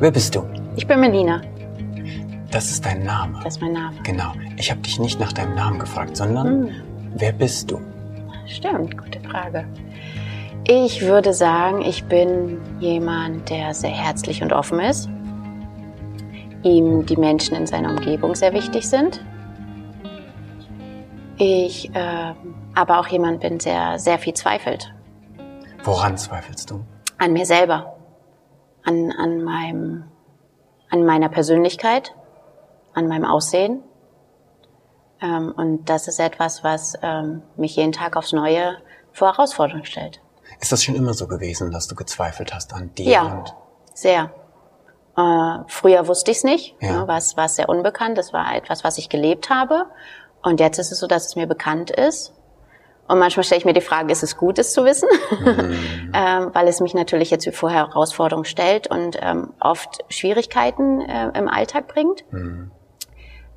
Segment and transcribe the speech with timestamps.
[0.00, 0.44] Wer bist du?
[0.76, 1.40] Ich bin Melina.
[2.50, 3.40] Das ist dein Name.
[3.42, 3.96] Das ist mein Name.
[4.04, 4.32] Genau.
[4.56, 6.70] Ich habe dich nicht nach deinem Namen gefragt, sondern Hm.
[7.16, 7.80] wer bist du?
[8.46, 9.64] Stimmt, gute Frage.
[10.66, 15.08] Ich würde sagen, ich bin jemand, der sehr herzlich und offen ist.
[16.62, 19.22] Ihm die Menschen in seiner Umgebung sehr wichtig sind.
[21.36, 22.34] Ich ähm,
[22.74, 24.92] aber auch jemand bin, der sehr viel zweifelt.
[25.82, 26.80] Woran zweifelst du?
[27.18, 27.93] An mir selber.
[28.84, 30.04] An, an, meinem,
[30.90, 32.14] an meiner Persönlichkeit.
[32.92, 33.82] An meinem Aussehen.
[35.20, 38.76] Ähm, und das ist etwas, was ähm, mich jeden Tag aufs Neue
[39.12, 40.20] vor Herausforderungen stellt.
[40.60, 43.10] Ist das schon immer so gewesen, dass du gezweifelt hast an dir?
[43.10, 43.44] Ja,
[43.94, 44.30] sehr.
[45.16, 47.00] Äh, früher wusste ich es nicht, Ja.
[47.00, 48.18] ne, war es war es sehr unbekannt.
[48.18, 49.86] Das war etwas, was ich gelebt habe.
[50.42, 52.32] Und jetzt ist es so, dass es mir bekannt ist.
[53.06, 55.08] Und manchmal stelle ich mir die Frage, ist es gut, es zu wissen?
[56.14, 61.30] ähm, weil es mich natürlich jetzt wie vorher Herausforderungen stellt und ähm, oft Schwierigkeiten äh,
[61.36, 62.24] im Alltag bringt.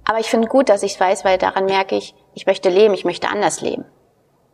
[0.03, 2.94] Aber ich finde gut, dass ich es weiß, weil daran merke ich, ich möchte leben,
[2.94, 3.86] ich möchte anders leben.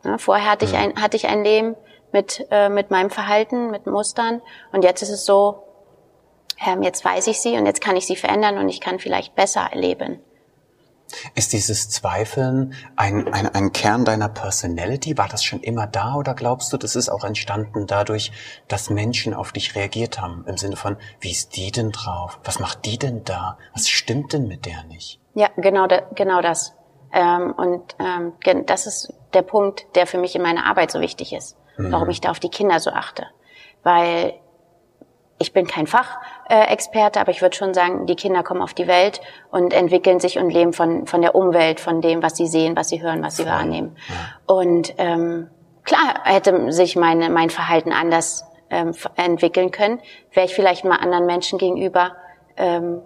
[0.04, 1.76] Ne, vorher hatte ich ein, hatte ich ein Leben
[2.12, 4.42] mit, äh, mit meinem Verhalten, mit Mustern.
[4.72, 5.64] Und jetzt ist es so,
[6.64, 9.34] ähm, jetzt weiß ich sie und jetzt kann ich sie verändern und ich kann vielleicht
[9.34, 10.20] besser leben.
[11.34, 15.16] Ist dieses Zweifeln ein, ein, ein Kern deiner Personality?
[15.18, 18.32] War das schon immer da oder glaubst du, das ist auch entstanden dadurch,
[18.68, 20.44] dass Menschen auf dich reagiert haben?
[20.46, 22.38] Im Sinne von, wie ist die denn drauf?
[22.44, 23.58] Was macht die denn da?
[23.72, 25.20] Was stimmt denn mit der nicht?
[25.34, 26.74] Ja, genau, da, genau das.
[27.12, 31.32] Ähm, und ähm, das ist der Punkt, der für mich in meiner Arbeit so wichtig
[31.32, 33.26] ist, warum ich da auf die Kinder so achte.
[33.82, 34.34] Weil
[35.44, 39.20] ich bin kein Fachexperte, aber ich würde schon sagen, die Kinder kommen auf die Welt
[39.50, 42.88] und entwickeln sich und leben von, von der Umwelt, von dem, was sie sehen, was
[42.88, 43.94] sie hören, was sie wahrnehmen.
[44.46, 45.48] Und ähm,
[45.84, 50.00] klar hätte sich meine, mein Verhalten anders ähm, entwickeln können,
[50.32, 52.12] wäre ich vielleicht mal anderen Menschen gegenüber
[52.56, 53.02] ähm,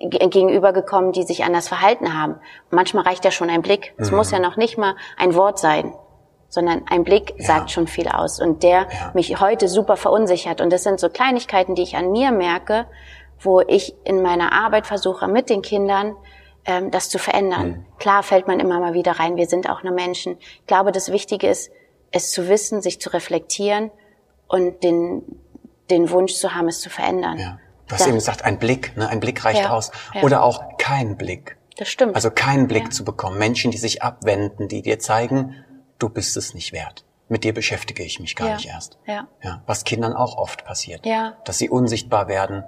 [0.00, 2.32] ge- gegenübergekommen, die sich anders verhalten haben.
[2.34, 3.92] Und manchmal reicht ja schon ein Blick.
[3.98, 5.92] Es muss ja noch nicht mal ein Wort sein,
[6.54, 8.40] sondern ein Blick sagt schon viel aus.
[8.40, 9.10] Und der Ja.
[9.14, 10.60] mich heute super verunsichert.
[10.60, 12.86] Und das sind so Kleinigkeiten, die ich an mir merke,
[13.40, 16.16] wo ich in meiner Arbeit versuche, mit den Kindern
[16.66, 17.84] ähm, das zu verändern.
[17.98, 20.38] Klar fällt man immer mal wieder rein, wir sind auch nur Menschen.
[20.40, 21.70] Ich glaube, das Wichtige ist,
[22.10, 23.90] es zu wissen, sich zu reflektieren
[24.48, 25.22] und den,
[25.90, 27.38] den Wunsch zu haben, es zu verändern.
[27.38, 27.58] Ja.
[27.88, 28.06] Du hast Ja.
[28.06, 29.06] eben gesagt, ein Blick, ne?
[29.10, 29.90] ein Blick reicht Ja, aus.
[30.14, 30.22] ja.
[30.22, 31.58] Oder auch kein Blick.
[31.76, 32.14] Das stimmt.
[32.14, 32.90] Also keinen Blick Ja.
[32.90, 33.36] zu bekommen.
[33.38, 35.54] Menschen, die sich abwenden, die dir zeigen,
[35.98, 37.04] du bist es nicht wert.
[37.28, 38.54] Mit dir beschäftige ich mich gar Ja.
[38.56, 38.98] nicht erst.
[39.06, 39.26] Ja.
[39.42, 39.62] Ja.
[39.66, 41.06] Was Kindern auch oft passiert.
[41.06, 41.34] Ja.
[41.44, 42.64] Dass sie unsichtbar werden,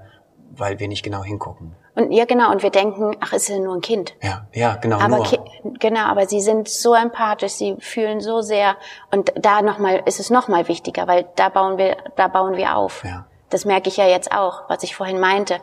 [0.53, 1.75] weil wir nicht genau hingucken.
[1.95, 2.51] Und ja, genau.
[2.51, 4.15] Und wir denken, ach, ist ja nur ein Kind.
[4.23, 4.99] Ja, ja, genau.
[4.99, 5.25] Aber nur.
[5.25, 5.39] Ki
[5.79, 8.77] genau, aber sie sind so empathisch, sie fühlen so sehr
[9.11, 12.57] und da noch mal ist es noch mal wichtiger, weil da bauen wir, da bauen
[12.57, 13.03] wir auf.
[13.05, 13.27] Ja.
[13.51, 15.59] Das merke ich ja jetzt auch, was ich vorhin meinte.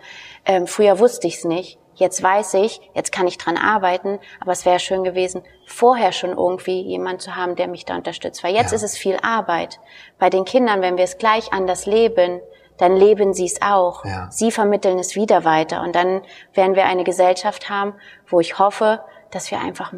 [0.46, 4.52] Ähm, früher wusste ich es nicht, jetzt weiß ich, jetzt kann ich dran arbeiten, aber
[4.52, 8.44] es wäre schön gewesen, vorher schon irgendwie jemand zu haben, der mich da unterstützt.
[8.44, 8.76] Weil jetzt Ja.
[8.78, 9.80] ist es viel Arbeit.
[10.20, 12.42] Bei den Kindern, wenn wir es gleich anders leben,
[12.78, 14.03] dann leben sie es auch.
[14.03, 14.30] Ja.
[14.32, 15.82] Sie vermitteln es wieder weiter.
[15.84, 17.94] Und dann werden wir eine Gesellschaft haben,
[18.28, 19.02] wo ich hoffe,
[19.32, 19.94] dass wir einfach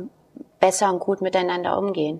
[0.59, 2.19] besser und gut miteinander umgehen.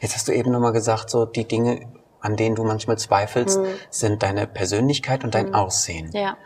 [0.00, 1.80] Jetzt hast du eben nochmal gesagt, so die Dinge,
[2.20, 6.08] an denen du manchmal zweifelst, sind deine Persönlichkeit und dein Aussehen.
[6.08, 6.16] Mhm.
[6.16, 6.36] Ja.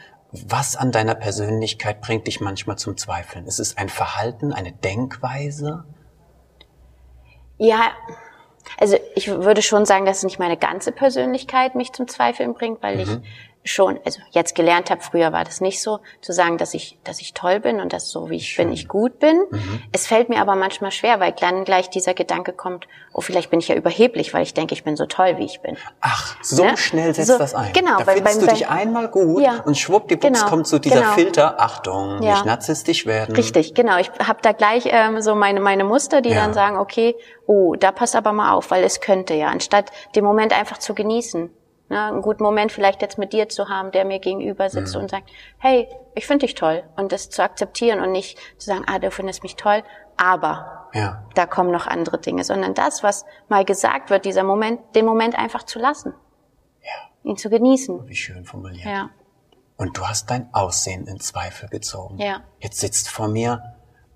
[0.46, 3.46] Was an deiner Persönlichkeit bringt dich manchmal zum Zweifeln?
[3.46, 5.84] Ist es ein Verhalten, eine Denkweise?
[7.56, 7.92] Ja,
[8.78, 13.00] also ich würde schon sagen, dass nicht meine ganze Persönlichkeit mich zum Zweifeln bringt, weil
[13.00, 13.08] ich
[13.66, 17.20] schon, also jetzt gelernt habe, früher war das nicht so, zu sagen, dass ich, dass
[17.22, 19.40] ich toll bin und dass so wie ich bin, ich gut bin.
[19.90, 23.60] Es fällt mir aber manchmal schwer, weil dann gleich dieser Gedanke kommt, oh, vielleicht bin
[23.60, 25.78] ich ja überheblich, weil ich denke, ich bin so toll, wie ich bin.
[26.02, 26.76] Ach, so Ne?
[26.76, 27.72] schnell setzt So, das ein.
[27.72, 30.78] genau, da weil findest beim- du dich einmal gut Ja, und schwuppdiwupps genau, kommt so
[30.78, 31.12] dieser genau.
[31.14, 32.32] Filter, Achtung, Ja.
[32.34, 33.34] nicht narzisstisch werden.
[33.34, 33.96] Richtig, genau.
[33.98, 36.36] Ich habe da gleich ähm, so meine, meine Muster, die Ja.
[36.42, 37.14] dann sagen, okay,
[37.46, 40.94] oh, da passt aber mal auf, weil es könnte ja, anstatt den Moment einfach zu
[40.94, 41.50] genießen.
[41.90, 45.10] Ne, einen guten Moment vielleicht jetzt mit dir zu haben, der mir gegenüber sitzt und
[45.10, 45.28] sagt,
[45.58, 46.82] hey, ich finde dich toll.
[46.96, 49.82] Und das zu akzeptieren und nicht zu sagen, ah, du findest mich toll,
[50.16, 51.22] aber Ja.
[51.34, 55.36] da kommen noch andere Dinge, sondern das, was mal gesagt wird, dieser Moment, den Moment
[55.38, 56.14] einfach zu lassen,
[56.80, 58.08] Ja, ihn zu genießen.
[58.08, 58.86] wie schön formuliert.
[58.86, 59.10] Ja,
[59.76, 62.16] Und du hast dein Aussehen in Zweifel gezogen.
[62.18, 62.40] Ja.
[62.60, 63.62] Jetzt sitzt vor mir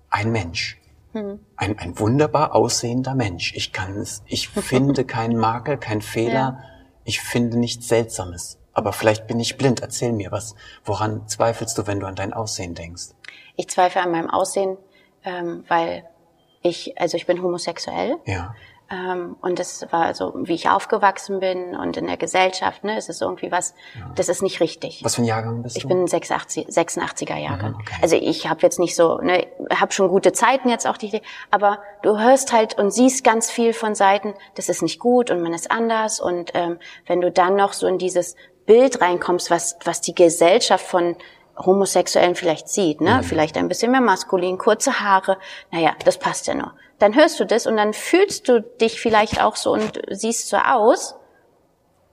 [0.09, 0.81] ein Mensch.
[1.13, 1.39] Hm.
[1.55, 3.53] Ein, ein wunderbar aussehender Mensch.
[3.55, 6.63] Ich kann es, ich finde keinen Makel, keinen Fehler.
[7.09, 8.59] Ich finde nichts Seltsames.
[8.73, 9.81] Aber vielleicht bin ich blind.
[9.81, 10.53] Erzähl mir was.
[10.85, 13.09] Woran zweifelst du, wenn du an dein Aussehen denkst?
[13.59, 14.77] ich zweifle an meinem Aussehen,
[15.25, 16.05] ähm, weil
[16.61, 18.15] ich, also ich bin homosexuell.
[18.25, 18.55] Ja.
[18.91, 23.09] Ähm, und das war so, wie ich aufgewachsen bin und in der Gesellschaft, ne, ist
[23.09, 24.11] es irgendwie was, ja.
[24.15, 25.01] das ist nicht richtig.
[25.03, 25.79] Was für ein Jahrgang bist du?
[25.79, 27.73] Ich bin 86, 86er Jahrgang.
[27.73, 27.95] Mhm, okay.
[28.01, 31.21] Also ich habe jetzt nicht so, ne, habe schon gute Zeiten jetzt auch die,
[31.51, 35.41] aber du hörst halt und siehst ganz viel von Seiten, das ist nicht gut und
[35.41, 39.77] man ist anders und ähm, wenn du dann noch so in dieses Bild reinkommst, was
[39.83, 41.15] was die Gesellschaft von
[41.57, 43.15] Homosexuellen vielleicht sieht, ne?
[43.15, 43.23] Mhm.
[43.23, 45.37] Vielleicht ein bisschen mehr maskulin, kurze Haare.
[45.71, 46.73] Naja, das passt ja nur.
[46.99, 50.57] Dann hörst du das und dann fühlst du dich vielleicht auch so und siehst so
[50.57, 51.15] aus.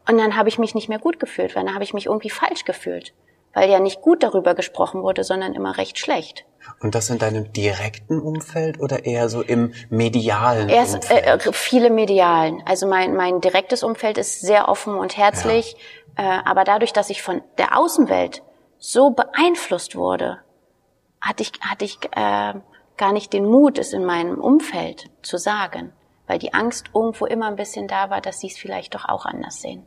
[0.09, 2.31] Und dann habe ich mich nicht mehr gut gefühlt, weil dann habe ich mich irgendwie
[2.31, 3.12] falsch gefühlt.
[3.53, 6.44] Weil ja nicht gut darüber gesprochen wurde, sondern immer recht schlecht.
[6.81, 11.47] Und das in deinem direkten Umfeld oder eher so im medialen Erst, Umfeld?
[11.47, 12.62] Äh, viele medialen.
[12.67, 15.77] Also mein, mein direktes Umfeld ist sehr offen und herzlich.
[16.19, 16.38] Ja.
[16.38, 18.43] Äh, aber dadurch, dass ich von der Außenwelt
[18.79, 20.38] so beeinflusst wurde,
[21.21, 22.55] hatte ich, hatte ich äh,
[22.96, 25.93] gar nicht den Mut, es in meinem Umfeld zu sagen,
[26.26, 29.26] weil die Angst irgendwo immer ein bisschen da war, dass sie es vielleicht doch auch
[29.26, 29.84] anders sehen.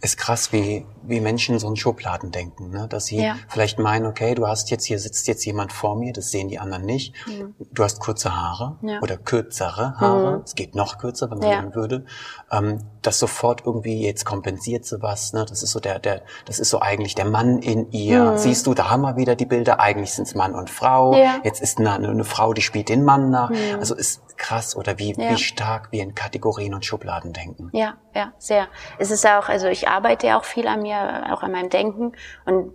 [0.00, 2.86] Ist krass, wie, wie Menschen so in Schubladen denken, ne?
[2.88, 3.36] dass sie ja.
[3.48, 6.58] vielleicht meinen, okay, du hast jetzt hier sitzt jetzt jemand vor mir, das sehen die
[6.58, 7.14] anderen nicht.
[7.26, 7.54] Mhm.
[7.72, 9.00] Du hast kurze Haare ja.
[9.00, 10.36] oder kürzere Haare.
[10.36, 10.42] Mhm.
[10.44, 11.74] Es geht noch kürzer, wenn man ja.
[11.74, 12.04] würde.
[12.50, 15.32] Ähm, das sofort irgendwie jetzt kompensiert sowas.
[15.32, 15.46] Ne?
[15.48, 18.32] Das ist so der, der, das ist so eigentlich der Mann in ihr.
[18.32, 18.38] Mhm.
[18.38, 19.80] Siehst du, da haben wir wieder die Bilder.
[19.80, 21.14] Eigentlich sind es Mann und Frau.
[21.16, 21.40] Ja.
[21.44, 23.50] Jetzt ist eine, eine Frau, die spielt den Mann nach.
[23.50, 23.78] Mhm.
[23.78, 25.30] Also ist krass oder wie, ja.
[25.30, 27.68] wie stark wir in Kategorien und Schubladen denken.
[27.72, 28.68] Ja, ja, sehr.
[28.98, 32.12] Es ist auch, also ich arbeite ja auch viel an mir, auch an meinem Denken
[32.46, 32.72] und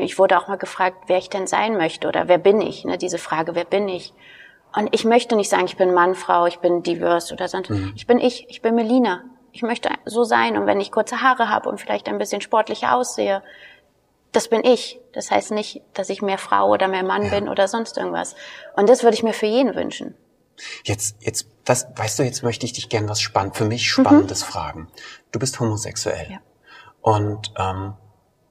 [0.00, 2.98] ich wurde auch mal gefragt, wer ich denn sein möchte oder wer bin ich, ne,
[2.98, 4.12] diese Frage, wer bin ich?
[4.76, 7.70] Und ich möchte nicht sagen, ich bin Mann, Frau, ich bin divers oder sonst.
[7.70, 7.94] Mhm.
[7.96, 9.24] Ich bin ich, ich bin Melina.
[9.50, 12.94] Ich möchte so sein und wenn ich kurze Haare habe und vielleicht ein bisschen sportlicher
[12.94, 13.42] aussehe,
[14.32, 15.00] das bin ich.
[15.14, 17.30] Das heißt nicht, dass ich mehr Frau oder mehr Mann ja.
[17.30, 18.36] bin oder sonst irgendwas.
[18.76, 20.14] Und das würde ich mir für jeden wünschen.
[20.84, 24.42] Jetzt, jetzt, das, weißt du, jetzt möchte ich dich gern was spannend, für mich Spannendes
[24.42, 24.50] mhm.
[24.50, 24.88] fragen.
[25.32, 26.28] Du bist homosexuell.
[26.30, 26.38] Ja.
[27.00, 27.94] Und ähm,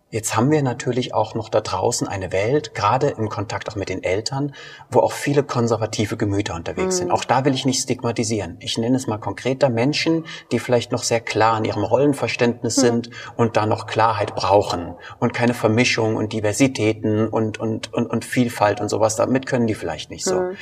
[0.10, 3.90] jetzt haben wir natürlich auch noch da draußen eine Welt, gerade im Kontakt auch mit
[3.90, 4.56] den Eltern,
[4.90, 7.00] wo auch viele konservative Gemüter unterwegs mhm.
[7.00, 7.12] sind.
[7.12, 8.56] Auch da will ich nicht stigmatisieren.
[8.60, 12.82] Ich nenne es mal konkreter Menschen, die vielleicht noch sehr klar in ihrem Rollenverständnis mhm.
[12.82, 18.24] sind und da noch Klarheit brauchen und keine Vermischung und Diversitäten und, und, und, und
[18.24, 19.18] Vielfalt und sowas.
[19.18, 20.40] Damit können die vielleicht nicht so.
[20.40, 20.58] Mhm.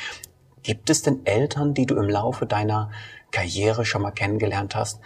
[0.65, 2.89] Gibt es denn Eltern, die du im Laufe deiner
[3.29, 5.00] Karriere schon mal kennengelernt hast,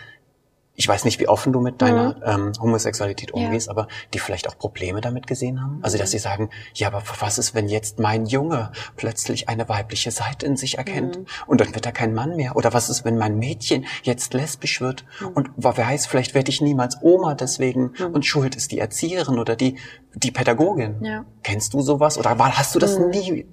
[0.79, 2.47] ich weiß nicht, wie offen du mit deiner mhm.
[2.47, 3.71] ähm, Homosexualität umgehst, ja.
[3.71, 5.79] aber die vielleicht auch Probleme damit gesehen haben.
[5.81, 10.11] Also, dass sie sagen, ja, aber was ist, wenn jetzt mein Junge plötzlich eine weibliche
[10.11, 11.25] Seite in sich erkennt mhm.
[11.47, 12.55] und dann wird er kein Mann mehr?
[12.55, 15.27] Oder was ist, wenn mein Mädchen jetzt lesbisch wird mhm.
[15.27, 18.13] und wer weiß, vielleicht werde ich niemals Oma deswegen mhm.
[18.13, 19.77] und schuld ist die Erzieherin oder die,
[20.13, 21.03] die Pädagogin.
[21.03, 21.25] Ja.
[21.43, 23.09] Kennst du sowas oder hast du das mhm.
[23.09, 23.45] nie?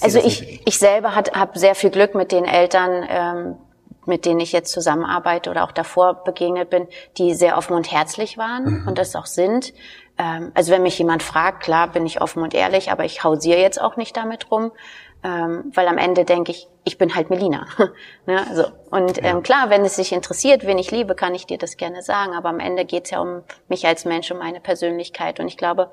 [0.00, 3.56] Also ich, ich selber habe sehr viel Glück mit den Eltern, ähm,
[4.06, 8.38] mit denen ich jetzt zusammenarbeite oder auch davor begegnet bin, die sehr offen und herzlich
[8.38, 8.88] waren mhm.
[8.88, 9.72] und das auch sind.
[10.18, 13.60] Ähm, also wenn mich jemand fragt, klar bin ich offen und ehrlich, aber ich hausiere
[13.60, 14.72] jetzt auch nicht damit rum,
[15.22, 17.66] ähm, weil am Ende denke ich, ich bin halt Melina.
[18.26, 18.46] ne?
[18.48, 21.76] also, und ähm, klar, wenn es sich interessiert, wen ich liebe, kann ich dir das
[21.76, 25.40] gerne sagen, aber am Ende geht es ja um mich als Mensch, um meine Persönlichkeit
[25.40, 25.90] und ich glaube,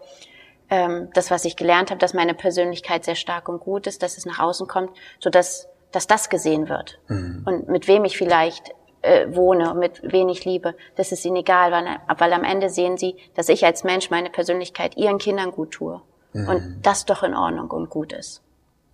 [0.69, 4.17] ähm, das, was ich gelernt habe, dass meine Persönlichkeit sehr stark und gut ist, dass
[4.17, 6.99] es nach außen kommt, so dass dass das gesehen wird.
[7.07, 7.43] Mhm.
[7.45, 11.71] Und mit wem ich vielleicht äh, wohne, mit wen ich liebe, das ist ihnen egal,
[11.71, 11.85] weil,
[12.17, 16.01] weil am Ende sehen sie, dass ich als Mensch meine Persönlichkeit ihren Kindern gut tue.
[16.33, 16.47] Mhm.
[16.47, 18.41] Und das doch in Ordnung und gut ist.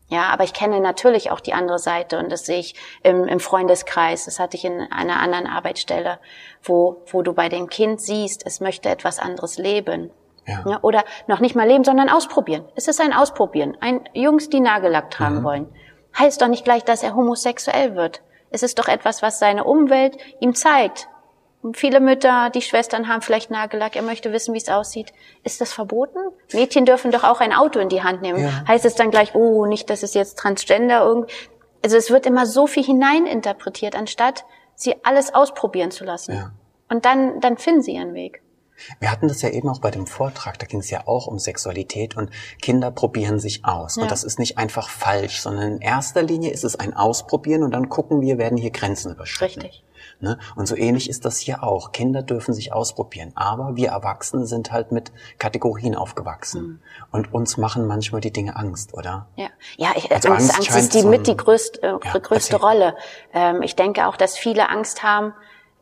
[0.10, 3.41] Ja, aber ich kenne natürlich auch die andere Seite und das sehe ich im, im
[3.41, 4.24] Freundeskreis.
[4.24, 6.19] Das hatte ich in einer anderen Arbeitsstelle,
[6.63, 10.10] wo, wo du bei dem Kind siehst, es möchte etwas anderes leben.
[10.45, 10.63] Ja.
[10.65, 12.63] ja oder noch nicht mal leben, sondern ausprobieren.
[12.75, 13.75] Es ist ein Ausprobieren.
[13.81, 15.43] Ein Jungs, die Nagellack tragen mhm.
[15.43, 15.67] wollen
[16.17, 18.21] heißt doch nicht gleich, dass er homosexuell wird.
[18.50, 21.07] Es ist doch etwas, was seine Umwelt ihm zeigt.
[21.62, 25.12] Und viele Mütter, die Schwestern haben vielleicht Nagellack, er möchte wissen, wie es aussieht.
[25.43, 26.19] Ist das verboten?
[26.53, 28.39] Mädchen dürfen doch auch ein Auto in die Hand nehmen.
[28.39, 28.63] Ja.
[28.67, 31.33] Heißt es dann gleich, oh, nicht, dass es jetzt Transgender irgendwie.
[31.83, 34.45] Also es wird immer so viel hineininterpretiert, anstatt
[34.75, 36.36] sie alles ausprobieren zu lassen.
[36.36, 36.51] Ja.
[36.89, 38.41] Und dann, dann finden sie ihren Weg.
[39.00, 41.39] Wir hatten das ja eben auch bei dem Vortrag, da ging es ja auch um
[41.39, 42.29] Sexualität und
[42.62, 43.96] Kinder probieren sich aus.
[43.96, 44.03] Ja.
[44.03, 47.72] Und das ist nicht einfach falsch, sondern in erster Linie ist es ein Ausprobieren und
[47.72, 49.62] dann gucken wir, werden hier Grenzen überschritten.
[49.62, 49.84] Richtig.
[50.19, 50.39] Ne?
[50.55, 51.91] Und so ähnlich ist das hier auch.
[51.91, 56.62] Kinder dürfen sich ausprobieren, aber wir Erwachsene sind halt mit Kategorien aufgewachsen.
[56.62, 56.79] Mhm.
[57.12, 59.27] Und uns machen manchmal die Dinge Angst, oder?
[59.36, 62.17] Ja, ja ich, also Angst, Angst, Angst ist die so mit die größte, äh, ja,
[62.17, 62.96] größte Rolle.
[63.34, 65.34] Ähm, ich denke auch, dass viele Angst haben,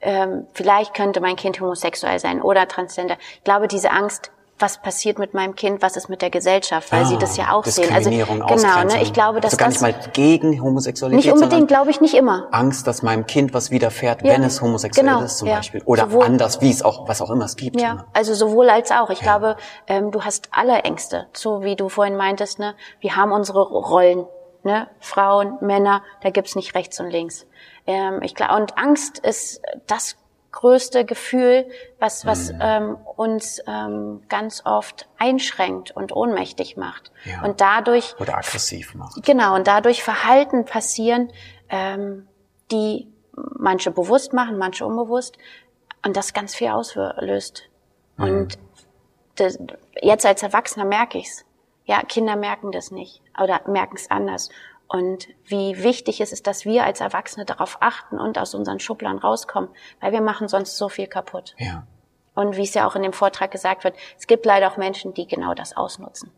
[0.01, 3.17] ähm, vielleicht könnte mein Kind homosexuell sein oder transgender.
[3.37, 7.01] Ich glaube, diese Angst was passiert mit meinem Kind, was ist mit der Gesellschaft, weil
[7.01, 7.93] Ah, sie das ja auch sehen.
[7.93, 11.91] Also genau, ne, ich glaube, dass also gar nicht mal gegen Homosexualität, nicht unbedingt, glaube
[11.91, 12.47] ich, nicht immer.
[12.51, 15.57] Angst, dass meinem Kind was widerfährt, Ja, wenn es homosexuell genau, ist zum ja.
[15.57, 15.81] Beispiel.
[15.85, 17.79] Oder Sowohl- anders, wie es auch, was auch immer es gibt.
[17.79, 18.05] Ja, ne?
[18.13, 19.09] also sowohl als auch.
[19.09, 21.27] Ich glaube, ähm, du hast alle Ängste.
[21.33, 24.25] So wie du vorhin meintest, ne, wir haben unsere Rollen,
[24.65, 27.45] ne, Frauen, Männer, da gibt's nicht rechts und links.
[27.87, 30.17] Ähm, ich glaube, und Angst ist das
[30.51, 31.69] größte Gefühl,
[31.99, 32.59] was was Mhm.
[32.61, 37.11] ähm, uns ähm, ganz oft einschränkt und ohnmächtig macht.
[37.25, 37.43] Ja.
[37.43, 39.21] Und dadurch Oder aggressiv macht.
[39.23, 41.31] Genau, und dadurch Verhalten passieren,
[41.69, 42.27] ähm,
[42.71, 45.37] die manche bewusst machen, manche unbewusst,
[46.05, 47.63] und das ganz viel auslöst.
[48.17, 48.57] Und
[49.35, 49.59] das,
[50.01, 51.43] jetzt als Erwachsener merke ich's.
[51.85, 54.49] Ja, Kinder merken das nicht oder merken es anders.
[54.87, 59.19] Und wie wichtig es ist, dass wir als Erwachsene darauf achten und aus unseren Schubladen
[59.19, 61.55] rauskommen, weil wir machen sonst so viel kaputt.
[61.57, 61.87] Ja.
[62.35, 65.13] Und wie es ja auch in dem Vortrag gesagt wird, es gibt leider auch Menschen,
[65.13, 66.31] die genau das ausnutzen.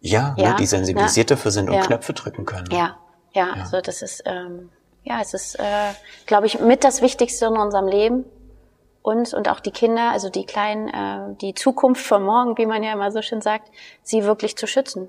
[0.00, 1.36] Ja, Ja, ne, die sensibilisiert ja.
[1.36, 1.82] dafür sind und Ja.
[1.82, 2.68] Knöpfe drücken können.
[2.70, 2.96] Ja,
[3.32, 4.70] ja, also das ist, ähm,
[5.04, 5.92] ja, es ist, äh,
[6.26, 8.24] glaube ich, mit das Wichtigste in unserem Leben.
[9.06, 12.82] Uns und auch die Kinder, also die Kleinen, äh, die Zukunft von morgen, wie man
[12.82, 13.70] ja immer so schön sagt,
[14.02, 15.08] sie wirklich zu schützen.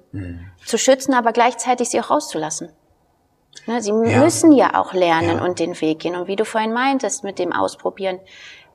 [0.64, 2.72] Zu schützen, aber gleichzeitig sie auch rauszulassen.
[3.66, 4.20] Ne, sie Ja.
[4.20, 5.44] müssen ja auch lernen Ja.
[5.44, 6.16] und den Weg gehen.
[6.16, 8.20] Und wie du vorhin meintest, mit dem Ausprobieren.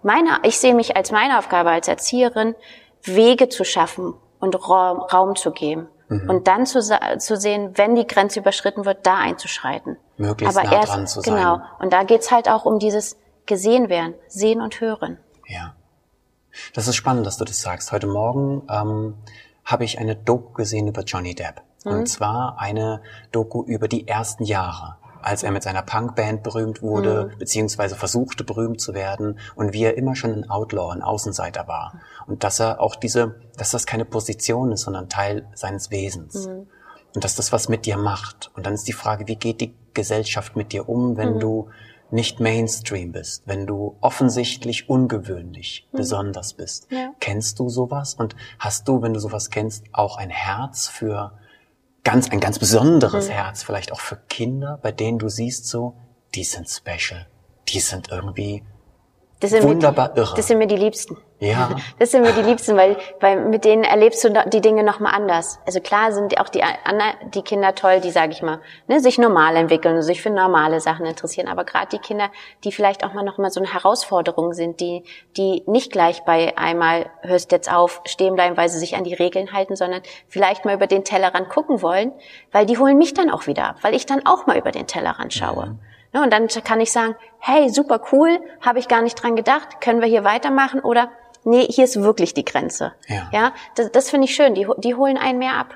[0.03, 2.57] Meine, ich sehe mich als meine Aufgabe als Erzieherin,
[3.05, 5.89] Wege zu schaffen und Raum, Raum zu geben.
[6.09, 6.29] Mhm.
[6.29, 9.99] Und dann zu, zu sehen, wenn die Grenze überschritten wird, da einzuschreiten.
[10.17, 11.37] Möglichst nah dran zu sein.
[11.37, 11.61] Genau.
[11.79, 15.19] Und da geht's halt auch um dieses gesehen werden, sehen und hören.
[15.47, 15.75] Ja.
[16.75, 17.93] Das ist spannend, dass du das sagst.
[17.93, 19.15] Heute Morgen ähm,
[19.65, 21.63] habe ich eine Doku gesehen über Johnny Depp.
[21.85, 21.93] Mhm.
[21.93, 27.31] Und zwar eine Doku über die ersten Jahre, als er mit seiner Punkband berühmt wurde,
[27.33, 27.39] Mhm.
[27.39, 32.01] beziehungsweise versuchte berühmt zu werden und wie er immer schon ein Outlaw, ein Außenseiter war.
[32.27, 36.47] Und dass er auch diese, dass das keine Position ist, sondern Teil seines Wesens.
[36.49, 36.67] Mhm.
[37.15, 38.51] Und dass das was mit dir macht.
[38.57, 41.17] Und dann ist die Frage, wie geht die Gesellschaft mit dir um, Mhm.
[41.17, 41.69] wenn du
[42.13, 46.91] nicht Mainstream bist, wenn du offensichtlich ungewöhnlich, besonders bist.
[46.91, 46.97] Mhm.
[46.97, 47.15] Ja.
[47.21, 48.15] Kennst du sowas?
[48.15, 51.33] Und hast du, wenn du sowas kennst, auch ein Herz für
[52.05, 53.33] ganz, ein ganz besonderes Mhm.
[53.33, 55.97] Herz, vielleicht auch für Kinder, bei denen du siehst so,
[56.35, 57.27] die sind special,
[57.69, 58.63] die sind irgendwie
[59.43, 60.37] Das sind Wunderbar mir, irre.
[60.37, 61.17] Das sind mir die Liebsten.
[61.41, 61.71] Ja.
[61.99, 65.59] Das sind mir die Liebsten, weil, weil mit denen erlebst du die Dinge nochmal anders.
[65.67, 66.63] Also klar sind auch die,
[67.35, 70.81] die Kinder toll, die, sage ich mal, ne, sich normal entwickeln und sich für normale
[70.81, 71.49] Sachen interessieren.
[71.49, 72.31] Aber gerade die Kinder,
[72.63, 75.03] die vielleicht auch mal noch mal so eine Herausforderung sind, die,
[75.37, 79.15] die nicht gleich bei einmal hörst jetzt auf, stehen bleiben, weil sie sich an die
[79.15, 82.13] Regeln halten, sondern vielleicht mal über den Tellerrand gucken wollen,
[82.53, 84.87] weil die holen mich dann auch wieder ab, weil ich dann auch mal über den
[84.87, 85.77] Tellerrand schaue.
[86.13, 89.81] Ne, und dann kann ich sagen, hey, super cool, habe ich gar nicht dran gedacht,
[89.81, 91.11] können wir hier weitermachen oder
[91.45, 92.93] nee, hier ist wirklich die Grenze.
[93.09, 93.29] Ja.
[93.33, 95.75] ja das, das finde ich schön, die, die holen einen mehr ab.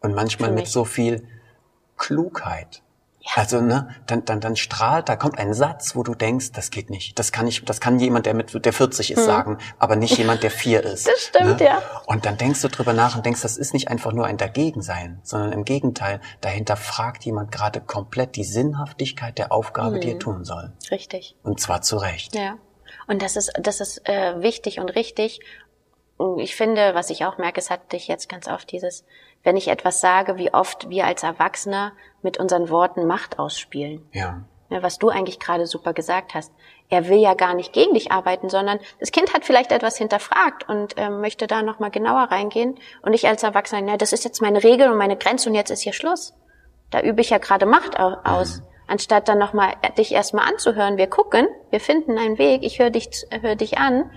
[0.00, 1.26] und manchmal mit so viel
[1.96, 2.82] Klugheit.
[3.34, 6.90] Also ne, dann, dann, dann strahlt, da kommt ein Satz, wo du denkst, das geht
[6.90, 7.18] nicht.
[7.18, 10.42] Das kann ich, das kann jemand, der mit der 40 ist, sagen, aber nicht jemand,
[10.42, 11.06] der vier ist.
[11.06, 11.12] Hm.
[11.12, 11.82] Das stimmt, ja.
[12.06, 15.20] Und dann denkst du drüber nach und denkst, das ist nicht einfach nur ein Dagegensein,
[15.22, 20.00] sondern im Gegenteil, dahinter fragt jemand gerade komplett die Sinnhaftigkeit der Aufgabe, Hm.
[20.00, 20.72] die er tun soll.
[20.90, 21.36] Richtig.
[21.42, 22.34] Und zwar zu Recht.
[22.34, 22.56] Ja.
[23.08, 25.40] Und das ist, das ist äh, wichtig und richtig.
[26.38, 29.04] Ich finde, was ich auch merke, es hat dich jetzt ganz oft dieses,
[29.42, 31.92] wenn ich etwas sage, wie oft wir als Erwachsener
[32.22, 34.06] mit unseren Worten Macht ausspielen.
[34.12, 34.40] Ja.
[34.70, 36.52] Ja, was du eigentlich gerade super gesagt hast.
[36.88, 40.68] Er will ja gar nicht gegen dich arbeiten, sondern das Kind hat vielleicht etwas hinterfragt
[40.68, 42.76] und ähm, möchte da nochmal genauer reingehen.
[43.02, 45.70] Und ich als Erwachsener, na, das ist jetzt meine Regel und meine Grenze und jetzt
[45.70, 46.34] ist hier Schluss.
[46.90, 48.62] Da übe ich ja gerade Macht au- aus.
[48.88, 53.08] Anstatt dann nochmal dich erstmal anzuhören, wir gucken, wir finden einen Weg, ich höre dich,
[53.30, 54.10] hör dich an.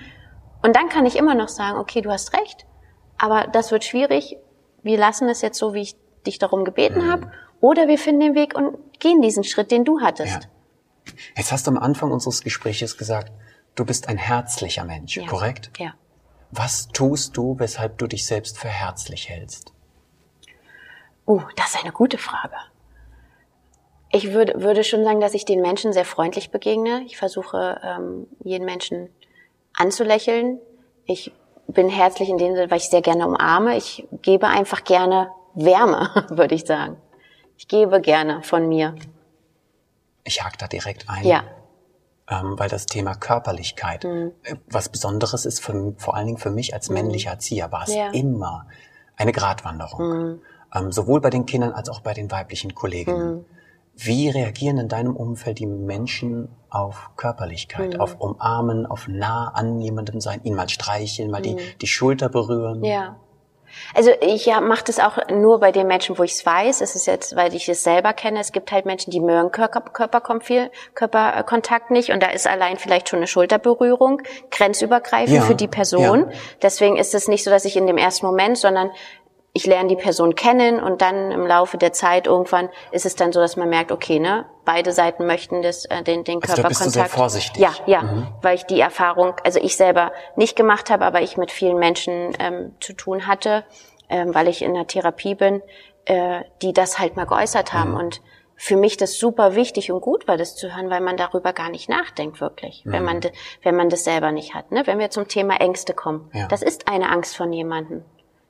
[0.62, 2.66] Und dann kann ich immer noch sagen, okay, du hast recht,
[3.18, 4.38] aber das wird schwierig.
[4.84, 7.32] Wir lassen es jetzt so, wie ich dich darum gebeten habe.
[7.62, 10.44] Oder wir finden den Weg und gehen diesen Schritt, den du hattest.
[10.44, 11.14] Ja.
[11.36, 13.32] Jetzt hast du am Anfang unseres Gespräches gesagt,
[13.76, 15.28] du bist ein herzlicher Mensch, Ja.
[15.28, 15.72] korrekt?
[15.78, 15.94] Ja.
[16.52, 19.74] Was tust du, weshalb du dich selbst für herzlich hältst?
[21.28, 22.56] Uh, das ist eine gute Frage.
[24.12, 27.04] Ich würde, würde schon sagen, dass ich den Menschen sehr freundlich begegne.
[27.06, 29.10] Ich versuche, ähm, jeden Menschen
[29.80, 30.60] anzulächeln.
[31.06, 31.32] Ich
[31.68, 33.76] bin herzlich in dem Sinne, weil ich sehr gerne umarme.
[33.78, 36.98] Ich gebe einfach gerne Wärme, würde ich sagen.
[37.58, 38.96] Ich gebe gerne von mir.
[40.24, 41.26] Ich hake da direkt ein.
[41.26, 41.44] Ja.
[42.32, 44.32] ähm, weil das Thema Körperlichkeit Mhm.
[44.44, 47.96] äh, was Besonderes ist, für, vor allen Dingen für mich als männlicher Erzieher war es
[47.96, 48.10] Ja.
[48.10, 48.14] Mhm.
[48.14, 48.68] immer
[49.18, 50.40] eine Gratwanderung.
[50.76, 53.46] Ähm, sowohl bei den Kindern als auch bei den weiblichen Kolleginnen.
[54.02, 58.00] Wie reagieren in deinem Umfeld die Menschen auf Körperlichkeit, mhm.
[58.00, 61.58] auf Umarmen, auf nah an jemandem sein, ihn mal streicheln, mal mhm.
[61.58, 62.84] die, die Schulter berühren?
[62.84, 63.18] Ja.
[63.94, 66.82] Also ich ja, mache das auch nur bei den Menschen, wo ich es weiß.
[66.82, 68.40] Es ist jetzt, weil ich es selber kenne.
[68.40, 73.10] Es gibt halt Menschen, die mögen Körper, Körperkontakt Körperkontakt nicht und da ist allein vielleicht
[73.10, 76.30] schon eine Schulterberührung grenzübergreifend ja, für die Person.
[76.30, 76.38] Ja.
[76.62, 78.92] Deswegen ist es nicht so, dass ich in dem ersten Moment, sondern
[79.60, 83.34] ich lerne die Person kennen und dann im Laufe der Zeit irgendwann ist es dann
[83.34, 86.64] so, dass man merkt, okay, ne, beide Seiten möchten das, äh, den, den also Körperkontakt.
[86.64, 87.62] Da bist du sehr vorsichtig.
[87.62, 88.28] Ja, ja, mhm.
[88.42, 92.32] weil ich die Erfahrung, also ich selber nicht gemacht habe, aber ich mit vielen Menschen
[92.40, 93.66] ähm, zu tun hatte,
[94.08, 95.62] ähm, weil ich in der Therapie bin,
[96.06, 97.98] äh, die das halt mal geäußert haben mhm.
[97.98, 98.22] und
[98.56, 101.70] für mich das super wichtig und gut war, das zu hören, weil man darüber gar
[101.70, 102.92] nicht nachdenkt wirklich, mhm.
[102.94, 103.22] wenn man
[103.62, 104.72] wenn man das selber nicht hat.
[104.72, 104.88] Ne?
[104.88, 106.48] Wenn wir zum Thema Ängste kommen, ja.
[106.48, 108.06] das ist eine Angst von jemandem,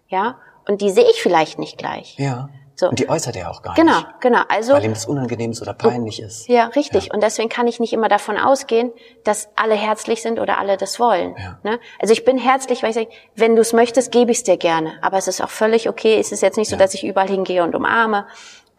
[0.07, 0.37] ja,
[0.67, 2.15] und die sehe ich vielleicht nicht gleich.
[2.17, 2.49] Ja.
[2.79, 2.87] So.
[2.87, 4.21] Und die äußert er auch gar genau, nicht.
[4.21, 4.45] Genau, genau.
[4.47, 6.47] Also, Weil ihm das unangenehm ist oder peinlich ist.
[6.47, 7.07] Ja, richtig.
[7.07, 7.13] Ja.
[7.13, 8.93] Und deswegen kann ich nicht immer davon ausgehen,
[9.25, 11.35] dass alle herzlich sind oder alle das wollen.
[11.37, 11.59] Ja.
[11.63, 11.79] Ne?
[11.99, 14.55] Also ich bin herzlich, weil ich sage, wenn du es möchtest, gebe ich es dir
[14.55, 14.93] gerne.
[15.01, 16.17] Aber es ist auch völlig okay.
[16.21, 16.79] Es ist jetzt nicht so, ja.
[16.79, 18.27] dass ich überall hingehe und umarme.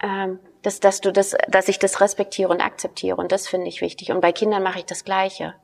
[0.03, 3.17] Ähm, dass, dass du das, dass ich das respektiere und akzeptiere.
[3.17, 4.13] Und das finde ich wichtig.
[4.13, 5.55] Und bei Kindern mache ich das Gleiche.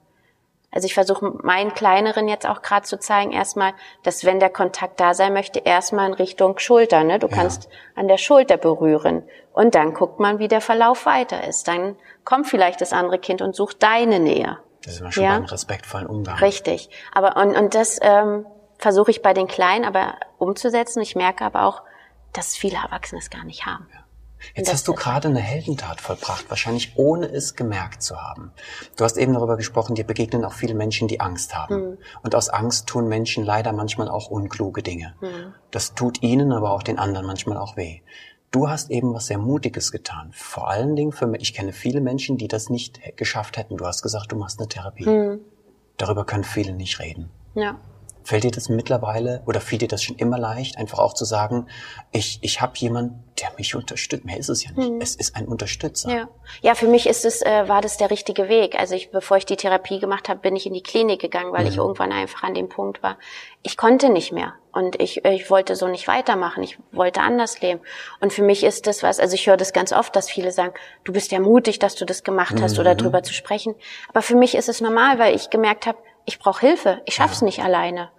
[0.77, 5.01] Also ich versuche meinen Kleineren jetzt auch gerade zu zeigen, erstmal, dass wenn der Kontakt
[5.01, 7.03] da sein möchte, erstmal in Richtung Schulter.
[7.03, 7.19] Ne?
[7.19, 7.35] Du ja.
[7.35, 9.23] kannst an der Schulter berühren.
[9.55, 11.67] Und dann guckt man, wie der Verlauf weiter ist.
[11.67, 14.59] Dann kommt vielleicht das andere Kind und sucht deine Nähe.
[14.85, 15.39] Das ist immer schon ja?
[15.39, 16.37] beim respektvollen Umgang.
[16.41, 16.91] Richtig.
[17.11, 18.45] Aber und, und das ähm,
[18.77, 21.01] versuche ich bei den Kleinen aber umzusetzen.
[21.01, 21.85] Ich merke aber auch,
[22.35, 23.89] dass viele Erwachsene es gar nicht haben.
[23.95, 24.01] Ja.
[24.55, 28.53] Jetzt hast du gerade eine Heldentat vollbracht, wahrscheinlich ohne es gemerkt zu haben.
[28.97, 31.75] Du hast eben darüber gesprochen, dir begegnen auch viele Menschen, die Angst haben.
[31.75, 31.99] Mhm.
[32.23, 35.15] Und aus Angst tun Menschen leider manchmal auch unkluge Dinge.
[35.21, 35.55] Mhm.
[35.71, 38.01] Das tut ihnen, aber auch den anderen manchmal auch weh.
[38.51, 40.31] Du hast eben was sehr Mutiges getan.
[40.33, 43.77] Vor allen Dingen für mich, ich kenne viele Menschen, die das nicht geschafft hätten.
[43.77, 45.07] Du hast gesagt, du machst eine Therapie.
[45.07, 45.41] Mhm.
[45.97, 47.31] Darüber können viele nicht reden.
[47.55, 47.79] Ja.
[48.27, 51.69] Fällt dir das mittlerweile oder fiel dir das schon immer leicht, einfach auch zu sagen,
[52.11, 54.25] ich, ich habe jemanden, der mich unterstützt.
[54.25, 54.91] Mehr ist es ja nicht.
[54.91, 55.01] Mhm.
[55.01, 56.11] Es ist ein Unterstützer.
[56.11, 56.29] Ja,
[56.61, 58.77] ja für mich ist es, äh, war das der richtige Weg.
[58.81, 61.67] Also ich, bevor ich die Therapie gemacht habe, bin ich in die Klinik gegangen, weil
[61.67, 61.71] mhm.
[61.71, 63.17] ich irgendwann einfach an dem Punkt war.
[63.63, 64.55] Ich konnte nicht mehr.
[64.73, 66.65] Und ich, ich wollte so nicht weitermachen.
[66.65, 67.81] Ich wollte anders leben.
[68.21, 70.75] Und für mich ist das was, also ich höre das ganz oft, dass viele sagen,
[71.05, 72.81] du bist ja mutig, dass du das gemacht hast mhm.
[72.81, 73.77] oder drüber zu sprechen.
[74.09, 77.03] Aber für mich ist es normal, weil ich gemerkt habe, ich brauche Hilfe.
[77.05, 77.45] Ich schaff's ja.
[77.45, 78.11] nicht alleine.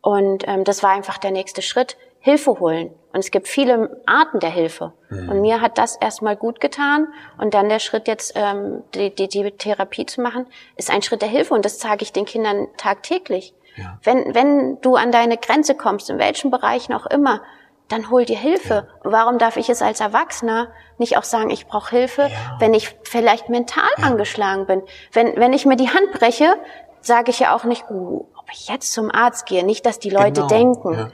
[0.00, 2.90] Und ähm, das war einfach der nächste Schritt, Hilfe holen.
[3.12, 4.92] Und es gibt viele Arten der Hilfe.
[5.10, 5.28] Mhm.
[5.28, 7.08] Und mir hat das erstmal gut getan.
[7.38, 11.22] Und dann der Schritt jetzt, ähm, die, die, die Therapie zu machen, ist ein Schritt
[11.22, 11.54] der Hilfe.
[11.54, 13.54] Und das zeige ich den Kindern tagtäglich.
[13.76, 13.98] Ja.
[14.02, 17.42] Wenn, wenn du an deine Grenze kommst, in welchem Bereich noch immer,
[17.88, 18.88] dann hol dir Hilfe.
[19.04, 19.10] Ja.
[19.10, 22.56] Warum darf ich es als Erwachsener nicht auch sagen, ich brauche Hilfe, ja.
[22.58, 24.82] wenn ich vielleicht mental angeschlagen bin?
[25.12, 26.54] Wenn, wenn ich mir die Hand breche,
[27.00, 30.10] sage ich ja auch nicht, uh, ob ich jetzt zum Arzt gehe, nicht, dass die
[30.10, 30.94] Leute genau, denken.
[30.94, 31.10] Ja.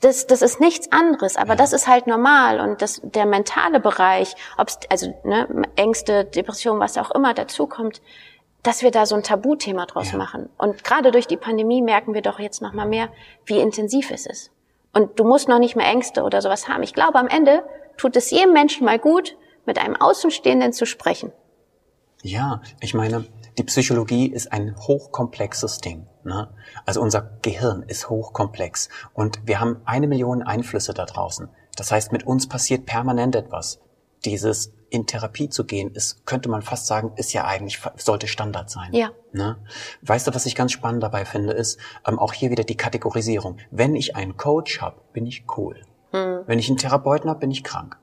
[0.00, 1.56] Das, das ist nichts anderes, aber ja.
[1.56, 6.98] das ist halt normal und das, der mentale Bereich, ob's, also ne, Ängste, Depression, was
[6.98, 8.02] auch immer dazukommt,
[8.62, 10.18] dass wir da so ein Tabuthema draus ja.
[10.18, 10.50] machen.
[10.58, 13.08] Und gerade durch die Pandemie merken wir doch jetzt noch mal mehr,
[13.46, 14.50] wie intensiv es ist.
[14.92, 16.82] Und du musst noch nicht mehr Ängste oder sowas haben.
[16.82, 17.64] Ich glaube, am Ende
[17.96, 21.32] tut es jedem Menschen mal gut, mit einem Außenstehenden zu sprechen.
[22.22, 23.24] Ja, ich meine,
[23.56, 26.06] die Psychologie ist ein hochkomplexes Ding.
[26.24, 26.48] Ne?
[26.86, 31.48] Also unser Gehirn ist hochkomplex und wir haben eine Million Einflüsse da draußen.
[31.76, 33.80] Das heißt, mit uns passiert permanent etwas.
[34.24, 38.70] Dieses in Therapie zu gehen, ist, könnte man fast sagen, ist ja eigentlich, sollte Standard
[38.70, 38.92] sein.
[38.92, 39.10] Ja.
[39.32, 39.58] Ne?
[40.02, 43.58] Weißt du, was ich ganz spannend dabei finde, ist ähm, auch hier wieder die Kategorisierung.
[43.70, 45.82] Wenn ich einen Coach habe, bin ich cool.
[46.12, 46.42] Hm.
[46.46, 47.98] Wenn ich einen Therapeuten habe, bin ich krank.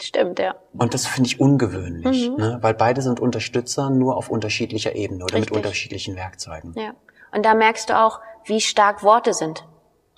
[0.00, 0.56] Stimmt, ja.
[0.76, 2.36] Und das finde ich ungewöhnlich, mhm.
[2.36, 2.58] ne?
[2.60, 5.50] weil beide sind Unterstützer, nur auf unterschiedlicher Ebene oder Richtig.
[5.50, 6.74] mit unterschiedlichen Werkzeugen.
[6.76, 6.94] Ja.
[7.34, 9.64] Und da merkst du auch, wie stark Worte sind.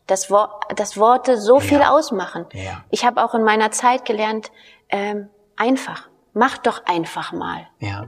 [0.07, 1.91] Dass, Wo dass Worte so viel ja.
[1.91, 2.47] ausmachen.
[2.53, 2.85] Ja.
[2.91, 4.53] Ich habe auch in meiner Zeit gelernt,
[4.89, 6.09] ähm, einfach.
[6.33, 7.67] Mach doch einfach mal.
[7.81, 8.07] Ja.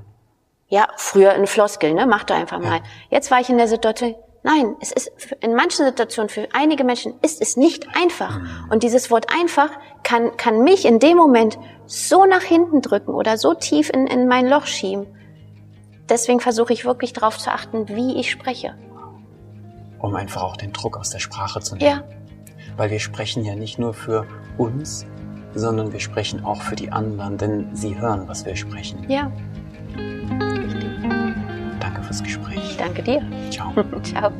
[0.68, 2.06] Ja, früher in Floskel, ne?
[2.06, 2.68] Mach doch einfach ja.
[2.68, 2.80] mal.
[3.10, 7.14] Jetzt war ich in der Situation, Nein, es ist in manchen Situationen für einige Menschen
[7.22, 8.38] ist es nicht einfach.
[8.38, 8.70] Mhm.
[8.70, 9.70] Und dieses Wort einfach
[10.04, 14.28] kann, kann mich in dem Moment so nach hinten drücken oder so tief in, in
[14.28, 15.06] mein Loch schieben.
[16.08, 18.76] Deswegen versuche ich wirklich darauf zu achten, wie ich spreche.
[19.98, 22.02] Um einfach auch den Druck aus der Sprache zu nehmen.
[22.02, 22.04] Ja.
[22.76, 25.06] Weil wir sprechen ja nicht nur für uns,
[25.54, 29.08] sondern wir sprechen auch für die anderen, denn sie hören, was wir sprechen.
[29.08, 29.32] Ja.
[31.80, 32.76] Danke fürs Gespräch.
[32.76, 33.22] Danke dir.
[33.50, 33.72] Ciao.
[34.02, 34.32] Ciao.